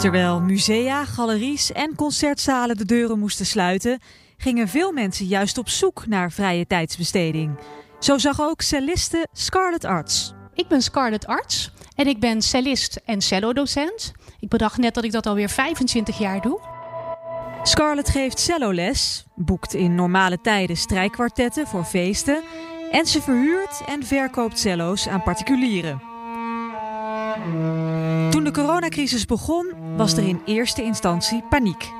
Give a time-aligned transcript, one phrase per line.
[0.00, 4.00] Terwijl musea, galeries en concertzalen de deuren moesten sluiten,
[4.36, 7.58] gingen veel mensen juist op zoek naar vrije tijdsbesteding.
[7.98, 10.32] Zo zag ook celliste Scarlett Arts.
[10.54, 14.12] Ik ben Scarlett Arts en ik ben cellist en cellodocent.
[14.38, 16.60] Ik bedacht net dat ik dat alweer 25 jaar doe.
[17.62, 22.42] Scarlett geeft celloles, boekt in normale tijden strijkkwartetten voor feesten
[22.90, 26.09] en ze verhuurt en verkoopt cello's aan particulieren.
[28.50, 31.90] De coronacrisis begon, was er in eerste instantie paniek.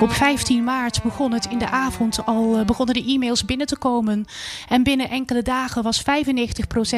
[0.00, 3.76] Op 15 maart begon het in de avond al eh, begonnen de e-mails binnen te
[3.76, 4.24] komen.
[4.68, 6.04] En binnen enkele dagen was 95%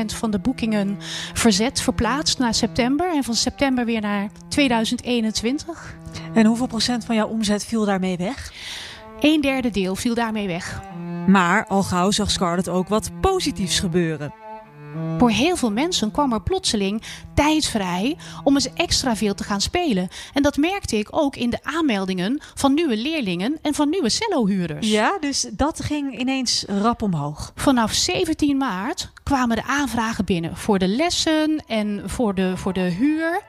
[0.06, 0.96] van de boekingen
[1.32, 3.14] verzet, verplaatst naar september.
[3.14, 5.96] En van september weer naar 2021.
[6.34, 8.52] En hoeveel procent van jouw omzet viel daarmee weg?
[9.20, 10.82] Een derde deel viel daarmee weg.
[11.26, 14.45] Maar al gauw zag Scarlett ook wat positiefs gebeuren.
[15.18, 17.02] Voor heel veel mensen kwam er plotseling
[17.34, 20.08] tijd vrij om eens extra veel te gaan spelen.
[20.34, 24.90] En dat merkte ik ook in de aanmeldingen van nieuwe leerlingen en van nieuwe cellohuurders.
[24.90, 27.52] Ja, dus dat ging ineens rap omhoog.
[27.54, 32.80] Vanaf 17 maart kwamen de aanvragen binnen voor de lessen en voor de, voor de
[32.80, 33.42] huur.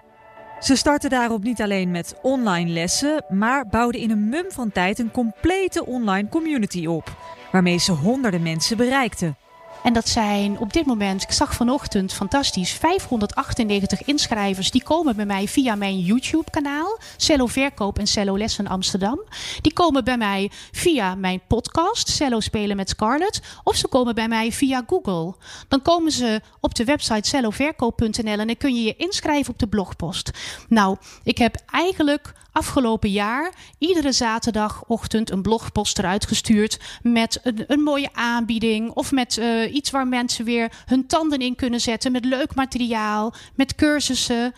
[0.60, 5.00] Ze startte daarop niet alleen met online lessen, maar bouwde in een mum van tijd
[5.00, 7.16] een complete online community op,
[7.52, 9.36] waarmee ze honderden mensen bereikte.
[9.84, 14.72] En dat zijn op dit moment, ik zag vanochtend fantastisch, 598 inschrijvers.
[14.72, 19.20] Die komen bij mij via mijn YouTube-kanaal, Cello Verkoop en Cello Lessen Amsterdam.
[19.62, 23.42] Die komen bij mij via mijn podcast, Cello Spelen met Scarlett.
[23.64, 25.36] Of ze komen bij mij via Google.
[25.68, 29.68] Dan komen ze op de website celloverkoop.nl en dan kun je je inschrijven op de
[29.68, 30.32] blogpost.
[30.70, 37.82] Nou, ik heb eigenlijk afgelopen jaar iedere zaterdagochtend een blogpost eruit gestuurd met een, een
[37.82, 42.26] mooie aanbieding of met uh, iets waar mensen weer hun tanden in kunnen zetten met
[42.26, 44.54] leuk materiaal, met cursussen.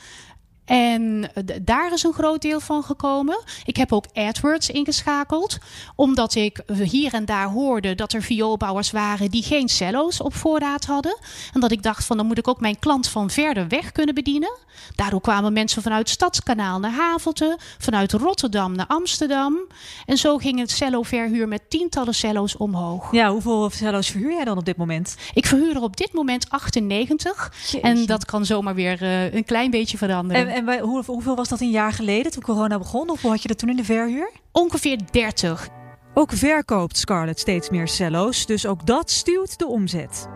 [0.70, 1.30] En
[1.62, 3.44] daar is een groot deel van gekomen.
[3.66, 5.58] Ik heb ook AdWords ingeschakeld.
[5.96, 10.86] Omdat ik hier en daar hoorde dat er vioolbouwers waren die geen cello's op voorraad
[10.86, 11.18] hadden.
[11.54, 14.16] En dat ik dacht van dan moet ik ook mijn klant van verder weg kunnen
[14.16, 14.58] bedienen.
[14.96, 17.58] Daardoor kwamen mensen vanuit Stadskanaal naar Havelte.
[17.78, 19.58] Vanuit Rotterdam naar Amsterdam.
[20.06, 23.12] En zo ging het cello-verhuur met tientallen cello's omhoog.
[23.12, 25.18] Ja, hoeveel cello's verhuur jij dan op dit moment?
[25.34, 27.54] Ik verhuur er op dit moment 98.
[27.82, 30.48] En dat kan zomaar weer uh, een klein beetje veranderen.
[30.48, 33.10] En, en bij, hoe, hoeveel was dat een jaar geleden toen corona begon?
[33.10, 34.32] Of had je dat toen in de verhuur?
[34.52, 35.68] Ongeveer 30.
[36.14, 40.28] Ook verkoopt Scarlett steeds meer cello's, dus ook dat stuwt de omzet.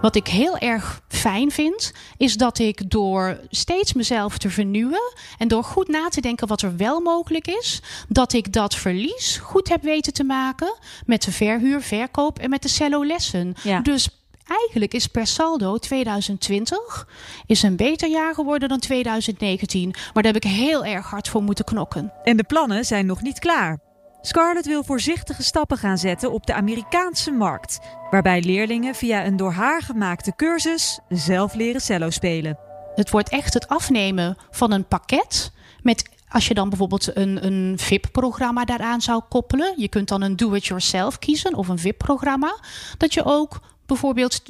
[0.00, 5.48] Wat ik heel erg fijn vind, is dat ik door steeds mezelf te vernieuwen en
[5.48, 9.68] door goed na te denken wat er wel mogelijk is, dat ik dat verlies goed
[9.68, 10.76] heb weten te maken
[11.06, 13.54] met de verhuur, verkoop en met de cello lessen.
[13.62, 13.80] Ja.
[13.80, 14.08] Dus
[14.44, 17.08] eigenlijk is per saldo 2020
[17.46, 19.94] is een beter jaar geworden dan 2019.
[20.12, 22.12] Maar daar heb ik heel erg hard voor moeten knokken.
[22.22, 23.78] En de plannen zijn nog niet klaar.
[24.20, 27.78] Scarlett wil voorzichtige stappen gaan zetten op de Amerikaanse markt,
[28.10, 32.58] waarbij leerlingen via een door haar gemaakte cursus zelf leren cello spelen.
[32.94, 37.74] Het wordt echt het afnemen van een pakket met als je dan bijvoorbeeld een, een
[37.78, 42.58] VIP-programma daaraan zou koppelen, je kunt dan een do-it-yourself kiezen of een VIP-programma,
[42.98, 44.42] dat je ook bijvoorbeeld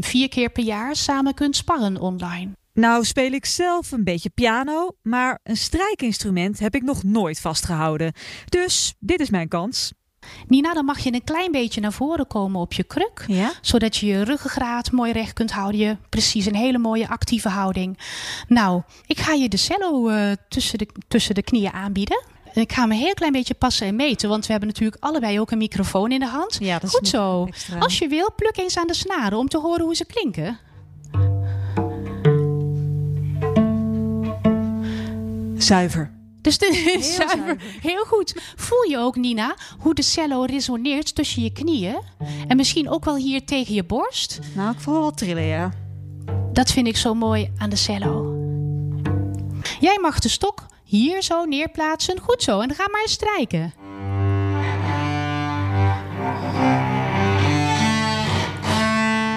[0.00, 2.50] vier keer per jaar samen kunt sparren online.
[2.74, 8.12] Nou speel ik zelf een beetje piano, maar een strijkinstrument heb ik nog nooit vastgehouden.
[8.48, 9.92] Dus dit is mijn kans.
[10.46, 13.24] Nina, dan mag je een klein beetje naar voren komen op je kruk.
[13.26, 13.52] Ja?
[13.60, 15.80] Zodat je je ruggengraat mooi recht kunt houden.
[15.80, 17.98] Je precies een hele mooie actieve houding.
[18.48, 22.24] Nou, ik ga je de cello uh, tussen, de, tussen de knieën aanbieden.
[22.54, 24.28] Ik ga me een heel klein beetje passen en meten.
[24.28, 26.56] Want we hebben natuurlijk allebei ook een microfoon in de hand.
[26.60, 27.44] Ja, dat is Goed zo.
[27.44, 27.78] extra.
[27.78, 30.58] Als je wil, pluk eens aan de snaren om te horen hoe ze klinken.
[35.56, 36.10] Zuiver.
[36.40, 36.66] Dus de,
[37.00, 37.28] zuiver.
[37.28, 37.56] zuiver.
[37.80, 38.34] Heel goed.
[38.56, 42.00] Voel je ook, Nina, hoe de cello resoneert tussen je knieën?
[42.48, 44.38] En misschien ook wel hier tegen je borst?
[44.54, 45.72] Nou, ik voel wel trillen, ja.
[46.52, 48.36] Dat vind ik zo mooi aan de cello.
[49.80, 52.20] Jij mag de stok hier zo neerplaatsen.
[52.20, 52.60] Goed zo.
[52.60, 53.72] En dan ga maar eens strijken.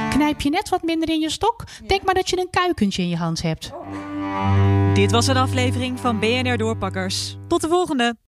[0.10, 1.64] Knijp je net wat minder in je stok?
[1.88, 3.72] Denk maar dat je een kuikentje in je hand hebt.
[4.94, 7.38] Dit was een aflevering van BNR Doorpakkers.
[7.48, 8.16] Tot de volgende!